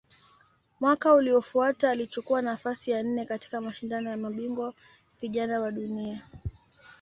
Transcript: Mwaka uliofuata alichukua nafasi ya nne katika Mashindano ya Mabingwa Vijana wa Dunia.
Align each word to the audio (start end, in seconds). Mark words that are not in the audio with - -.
Mwaka 0.79 1.13
uliofuata 1.13 1.89
alichukua 1.89 2.41
nafasi 2.41 2.91
ya 2.91 3.03
nne 3.03 3.25
katika 3.25 3.61
Mashindano 3.61 4.09
ya 4.09 4.17
Mabingwa 4.17 4.73
Vijana 5.21 5.61
wa 5.61 5.71
Dunia. 5.71 6.21